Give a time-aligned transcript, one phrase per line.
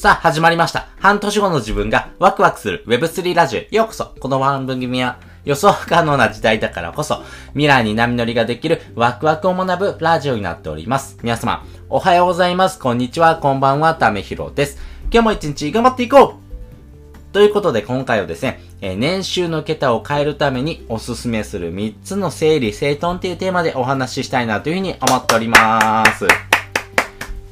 [0.00, 0.88] さあ、始まりました。
[0.98, 4.14] 半年後の自分がワクワクする Web3 ラジオへようこそ。
[4.18, 11.18] この番組は予想不可能な時代だからこそ、未来に波乗りができるワクワクを学ぶラジオになっております。
[11.22, 12.78] 皆様、おはようございます。
[12.78, 13.36] こんにちは。
[13.36, 13.94] こんばんは。
[13.94, 14.78] ためひろです。
[15.12, 26.49] 今日も一日頑張っていこうということで今回はですね、えー、年収の桁を変えるためにおすすめする3つの整理整頓っていうテーマでお話ししたいなというふうに思っております。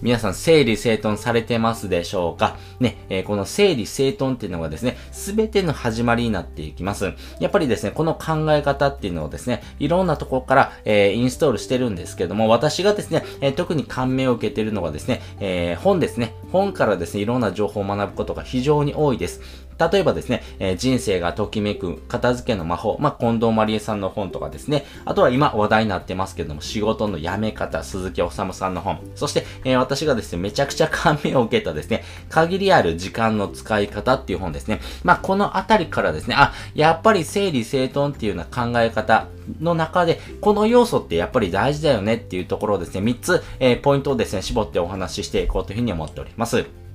[0.00, 2.56] 皆さん整理整頓されてますでしょうか？
[2.80, 7.12] ね、えー、この整理整頓っていうのがですね、すべての始まりになっていきます。
[7.40, 16.34] やっぱりですね、この考え方っていうのをですね、いろんなところから、えー、インストールしてるんですけども、私がですね、えー、特に感銘を受けてるのがですね、え本ですね。
[16.52, 19.67] 本からですね、いろんな情報を学ぶことが非常に多いです。
[19.78, 34.80] 例えばですね、えー、人生がときめく片付けの魔法、まあ、近藤まりえさんの本とかですね、あとは今話題になってますけども、仕事の辞め方、鈴木治さんの本、そして、えー、私がですね、めちゃくちゃ感銘を受けたですね、限りある時間の使い方っていう本ですね。
[35.04, 39.28] まあ、このあたりからですね、あ、やっぱり整理整頓っていうような考え方
[39.60, 46.87] の中で、この要素ってやっぱり大事だよねっていうところをですね、3つ、えー、ポイントをですね、絞ってお話ししていこうというふうに思っております。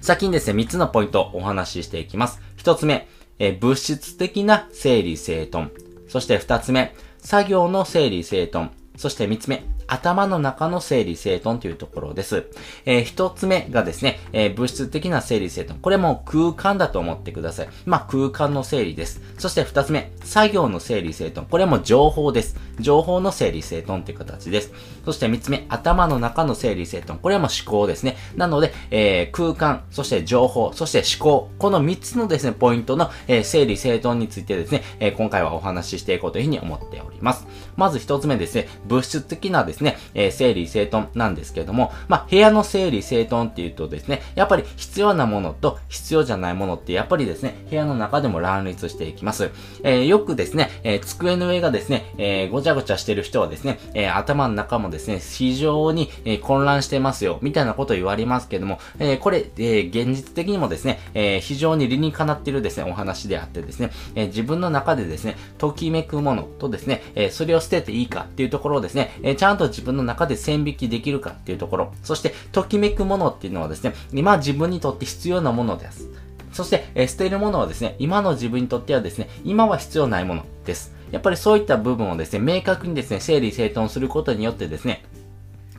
[0.00, 2.40] 先にですね、3つのポイントをお話ししていきます。
[2.58, 5.70] 1つ目、え物質的な整理整頓。
[6.08, 8.70] そして2つ目、作業の整理整頓。
[8.96, 12.46] そして3つ目、頭の中の整理整頓というところです。
[12.86, 15.80] えー、一つ目がですね、えー、物質的な整理整頓。
[15.80, 17.68] これも空間だと思ってください。
[17.86, 19.20] まあ、空間の整理です。
[19.38, 21.46] そして二つ目、作業の整理整頓。
[21.46, 22.56] これも情報です。
[22.78, 24.72] 情報の整理整頓という形です。
[25.04, 27.18] そして三つ目、頭の中の整理整頓。
[27.18, 28.16] これも思考ですね。
[28.36, 31.50] なので、えー、空間、そして情報、そして思考。
[31.58, 37.46] この三つのですね、ポイントの、え、整理整頓についてですね、え、今回はお話ししていこうというふうに思っております。
[37.76, 49.50] まず一つ目ですね、物質的なですね、ですね、えー、整理整頓なんですけれども、まあ、部屋の整理整頓っていうとですね、やっぱり必要なものと必要じゃないものってやっぱりですね、部屋の中でも乱立していきます。
[49.82, 76.08] えー、よくですね、えー、机の上がですね、えー、ごちゃごちゃしてる人はですね、えー、頭の中もですね、非常に、えー、混乱してますよ、みたいなことを言われますけども、えー、これ、えー、現実的にもですね、えー、非常に理にかなっているですね、お話であってですね、えー、自分の中でですね、ときめくものとですね、えー、それを捨てていいかっていうところをですね、えー、ちゃんと自分の中で線引きできるかっていうところ、そして、ときめくものっていうのはですね、今自分にとって必要なものです。
[76.52, 80.94] そして、え捨てるものはですね、今の自分にとってはですね、今は必要ないものです。
[81.10, 85.04] やっぱりそういった部分をですね、明確にですね、整理整頓することによってですね、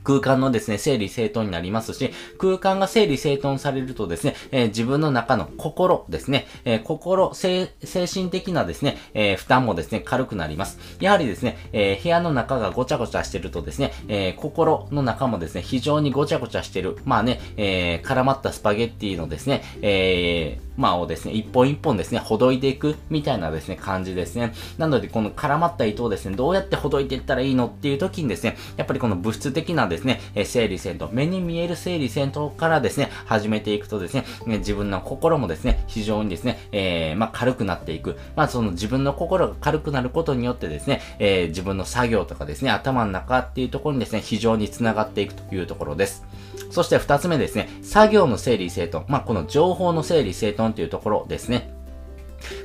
[0.03, 10.79] 空間のですね、整理整頓になりますし、空間が整理整頓されるとですね、えー、自分の中の心ですね、えー、心、精神的なですね、えー、負担もですね、軽くなります。
[10.99, 16.97] やはりですね、え部屋の中がごちゃごちゃしてるとですね、え心の中もですね、非常にごちゃごちゃしてる。
[17.05, 24.53] まあね、え絡まったスパゲッティのですね、えまあをですね、一本一本ですね、ほどいていくみたいなですね、感じですね。
[24.77, 38.17] なので、この絡まった糸をですね、どうやってほどいていったらいいのっていう時にですね、やっぱりこの物質的なですね、え整理戦闘、目に見える整理戦闘からですね、始めていくとですね、自分の心もですね、非常にですね、えー、まあ、軽くなっていく。
[38.35, 46.25] まあ、その自分の心が軽くなることによってですね、えー、自分の作業とかですね、頭の中っていうところにですね、非常に繋がっていくというところです。
[46.71, 49.05] そして二つ目ですね、作業の整理整頓。
[49.07, 51.80] まあ、この情報の整理整頓というところですね。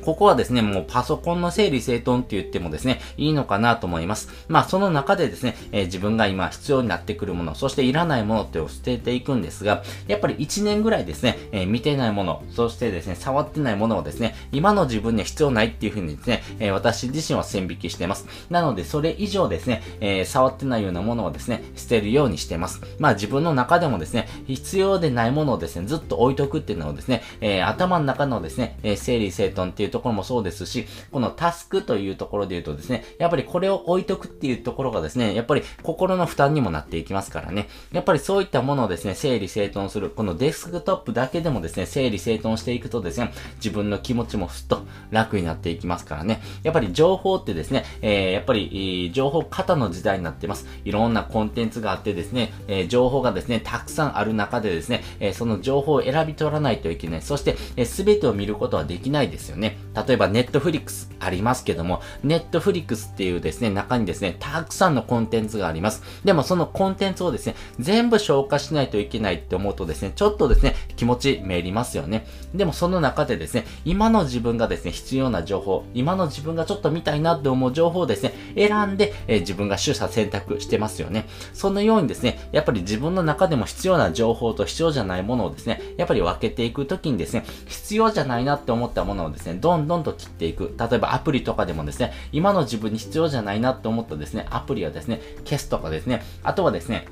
[0.04, 4.28] ここはですね、もうパソコンの整理整頓って言ってもですね、いいのかなと思います。
[4.48, 18.26] まあその中でですね、えー、自分が今必要になってくるもの、そしていらないものってを捨てていくんですが、やっぱり1年ぐらいですね、えー、見てないもの、そしてですね、触ってないものをですね、今の自分には必要ないっていうふうにですね、えー、私自身は線引きしてます。
[18.50, 22.80] なので、それ以上ですね、え触ってないようなものをですね、捨てるようにしてます。
[22.98, 37.68] まあ自分の中でもですね、必要でないものをですね、ずっと置いとくっていうのをですね、え頭の中のですね、え整理整頓っていうところもそうですし、このタスクというところで言うとですね、やっぱりこれを置いとくっていうところがですね、やっぱり心の負担にもなっていきますからね。
[37.92, 40.10] やっぱりそういったものをですね、整理整頓する。
[40.10, 46.40] このデスクトップだけでもですね、整理整頓していくとですね、自分の気持ちもふっと楽になっていきますからね。
[46.62, 50.66] やっぱり情報ってですね、えー、やっぱり、情報型の時代になってます。
[50.84, 57.22] いろんなコンテンツがあってですね、えー、情報がですね、たくさんある中でですね、えー、その情報を選び取らないといけない。
[57.22, 59.55] そして、す、え、べ、てを見ることはできないですよね。
[59.56, 59.85] よね。
[60.06, 66.02] 例えばネットフリックスありますけども、ネットフリックスっていうですね、中にですね、たくさんのコンテンツがあります。
[66.24, 72.26] でもそのコンテンツをですね、全部消化しないといけないって思うとですね、ちょっとですね、気持ちめりますよね。
[72.54, 81.26] でもその中でですね、今の自分がですね、必要な情報、今の自分がちょっと見たいなって思う情報をですね、選んで、えー、自分が取捨選択してますよね。
[81.52, 90.74] そのようにですね、やっぱり自分の中でも必要な情報と必要じゃないものをですね、やっぱり分けていくときにですね、必要じゃないなって思ったものをですね、どんどんと切っていく。
[90.78, 97.06] 例えばアプリとかでもですね、今の自分に必要じゃないなって思ったですね、アプリはですね、消すとかですね、あとはですね、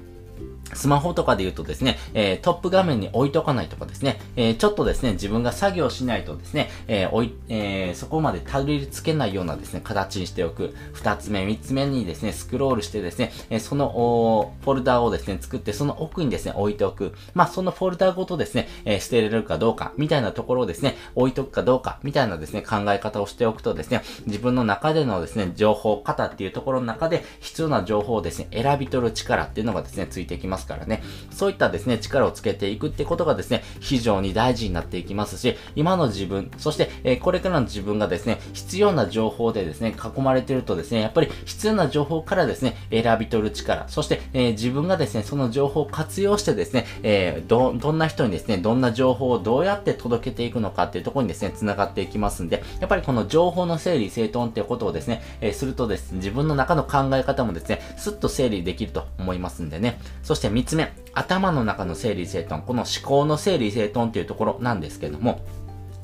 [0.74, 10.74] スマホとかで言うとですね、えー、トップ画面に置いとかないとかですね、えー、ちょっとですね、自分が作業しないとですね、えー、おい、えー、そこまでたどり着けないようなですね、形にしておく。
[10.92, 17.14] 二つ目、三つ目にですね、スクロールしてですね、えー、その、おフォルダをですね、作って、その奥にですね、置いておく。
[17.34, 31.02] まあ、そのフォルダごとですね、えー、捨てれるかどうか、みたいなところをですね、置いとくかどうか、みたいなですね、考え方をしておくとですね、自分の中でのですね、情報型っていうところの中で、必要な情報をですね、選び取る力っていうのがですね、ついてきますからね。
[31.30, 60.00] そういったですね、力をつけていくってことがですね、非常に大事になっていきますし、今の自分、そして、えー、これからの自分がですね、必要な情報でですね、囲まれてるとですね、やっぱり必要な情報からですね、選び取る力、そして、えー、自分がですね、その情報を活用してですね、えー、ど、どんな人にですね、どんな情報をどうやって届けていくのかっていうところにですね、繋がっていきますんで、やっぱりこの情報の整理整頓っていうことをですね、えするとですね、自分の中の考え方もですね、スッと整理できると思いますんでね。
[60.22, 65.40] そして3つ目、頭の中の整理整頓、この思考の整理整頓っていうところなんですけども、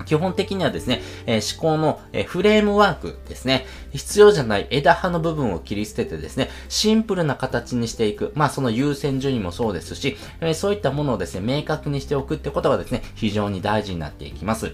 [0.07, 3.67] 基本的にはですね、えー、思考の、えー、フレームワークですね。
[3.93, 8.33] 必要じゃない枝葉の部分を切り捨ててですね、シンプルな形にしていく。
[8.35, 14.73] まあその優先順位もそうですし、えー、そういったものをですね、明確にしておくってことがですね、非常に大事になっていきます。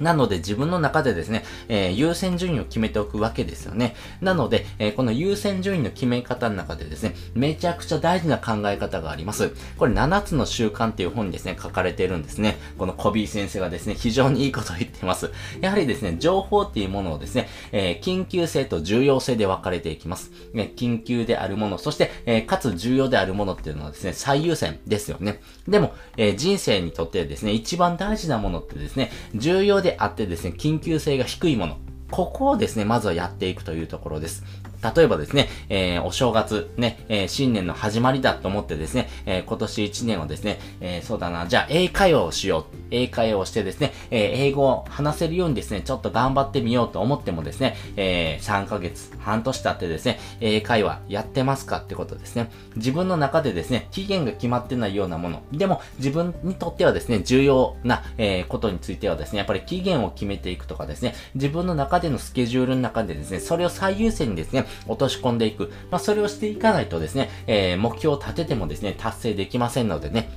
[0.00, 3.94] なので自分の中でですね、えー、優先順位を決めておくわけですよね。
[4.20, 9.52] なので、えー、この優先順位の決め方の中でですね、めちゃくちゃ大事な考え方があります。
[9.78, 12.56] これ7つの習慣っていう本にですね、書かれているんですね。
[12.78, 15.30] このコビー先生がですね、非常にいいことを言っています。
[15.60, 20.30] やはりですね、情報っていうものをですね、えー、緊急性と重要性で分かれていきます。
[20.52, 25.40] ね、緊急であるもの、そして、えかつ重要であるものっていうのはですね、最優先ですよね。
[25.66, 31.78] でも、え人生にとってですね、一番大事なものってですね、重要でであってですね、緊急性が低いもの。
[32.10, 34.44] ここをですね、まずはやっていくというところです。
[34.82, 42.76] 例えばですね、えー、お正月、ね、えー、新年の始まりだと思ってですね、えー、今年1年をですね、えそうだな、じゃあ英会話をしよう。
[42.90, 52.50] 英会話をしてですね、え英語を話せるようにですね、ちょっと頑張ってみようと思ってもですね、え3ヶ月、半年経ってですね、英会話やってますかってことですね。
[52.76, 55.42] 自分の中でですね、期限が決まってないようなもの。
[55.52, 65.72] でも、自分にとってはですね、重要な、えことについてはですね、やっぱり期限を決めていくとかですね、自分の中でのスケジュールの中でですね、それを最優先にですね、落とし込んでいく。
[65.90, 70.30] まあ、それをしていかないとですね、えー、目標を立ててもですね、達成できませんのでね、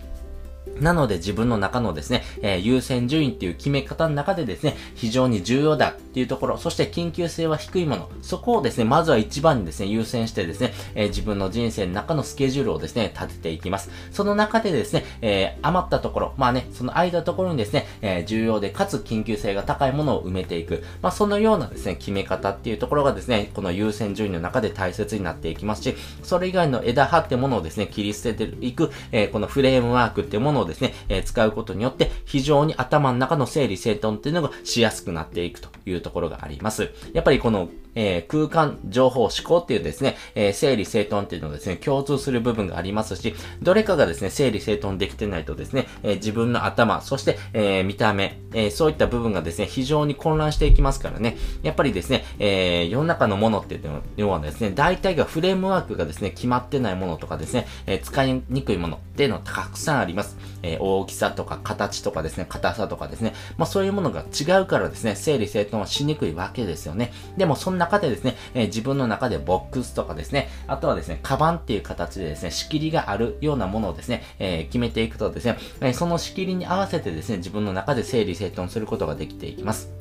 [0.81, 13.89] なので自分の中のですね、えー、優先順位っていう決め方の中でですね、非常に重要だっていうところ、そして緊急性は低いもの、そこをですね、まずは一番にですね、優先してですね、えー、自分の人生の中のスケジュールをですね、立てていきます。
[14.11, 20.83] その中でですね、えー、余ったところ、まあね、その間のところにですね、え重要でかつ緊急性が高いものを埋めていく。
[21.01, 36.91] まあそのようなですね、決め方っていうところがですね、この優先順位の中で大切になっていきますし、それ以外の枝葉ってものをですね、切り捨てていく、えこのフレームワークってものをですね、ですねえー、使うことによって非常に頭の中の整理整頓っていうのがしやすくなっていくというところがあります。
[37.13, 60.37] やっぱりこのえー、空間、情報、思考っていうですね、えー、整理整頓っていうのですね、共通する部分がありますし、どれかがですね、整理整頓できてないとですね、えー、自分の頭、そして、え見た目、えそういった部分がですね、非常に混乱していきますからね、やっぱりですね、え世の中のものっていうのはですね、大体がフレームワークがですね、決まってないものとかですね、え使いにくいものっていうのはたくさんあります。
[60.63, 67.11] え大きさとか形とかですね、硬さとかですね、まあそういうものが違うからですね、整理整頓はしにくいわけですよね。
[67.37, 80.00] でもその中でですね、えー、自分の中でボックスとかですね、あとはですね、カバンっていう形でですね、仕切りがあるようなものをですね、えー、決めていくとですね、えその仕切りに合わせてですね、自分の中で整理整頓することができていきます。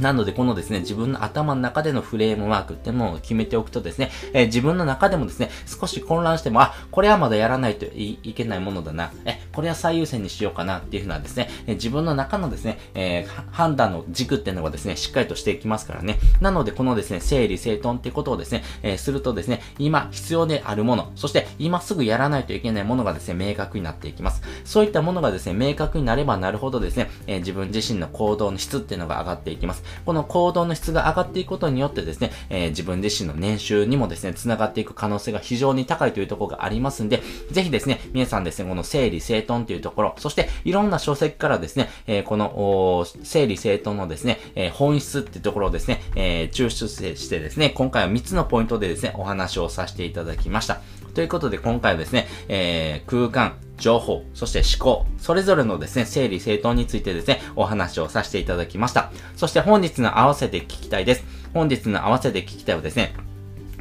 [0.00, 16.18] なので、このですね、自分の頭の中でのフレームワークっていうのを決めておくとですね、えー、自分の中でもですね、少し混乱しても、あ、これはまだやらないといけないものだな、え、これは最優先にしようかなっていうふうなですね、えー、自分の中のですね、えー、判断の軸っていうのがですね、しっかりとしていきますからね。
[16.40, 24.42] なので、このですね、整理整頓ってことをですね、えするとですね、今必要であるもの、そして今すぐやらないといけないものがですね、明確になっていきます。
[24.64, 29.83] そういったものがですね、明確になればなるほどですね、え自分自身の行動の質っていうのが上がっていきます。
[30.04, 50.80] この行動の質が上がっていくことによってですね、えー、自分自身の年収にもですね、繋がっていく可能性が非常に高いというところがありますんで、ぜひですね、皆さんですね、この整理整頓というところ、そしていろんな書籍からですね、えー、この、整理整頓のですね、えー、本質っていうところをですね、え、抽出してですね、今回は3つのポイントでですね、お話をさせていただきました。
[51.14, 59.12] ということで今回はですね、え、空間、情報、そして思考、それぞれのですね、整理整頓についてですね、お話をさせていただきました。
[59.36, 61.24] そして本日の合わせて聞きたいです。
[61.52, 63.14] 本日の合わせて聞きたいはですね、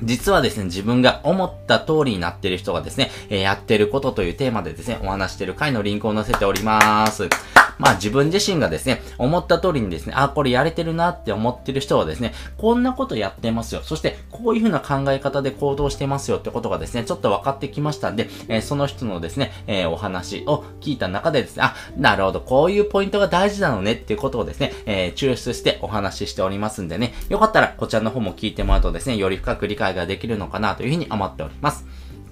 [0.03, 7.29] 実はですね、自分が思った通りになっている人がですね、えー、やってることというテーマでですね、お話している回のリンクを載せております。
[7.77, 13.81] まあ自分自身がですね、思った通りにですね、あ、これやれてるなって思ってる人はですね、こんなことやってますよ。
[13.83, 31.85] そして、こういう風な考え方で行動してますよってことがですね、ちょっと分かってきましたんで、えー、その人のですね、えー、お話を聞いた中でですね、あ、なるほど、こういうポイントが大事なのねっていうことをですね、えー、抽出してお話ししておりますんでね、よかったらこちらの方も聞いてもらうとですね、より深く理解ができるのかなというふうに思っております。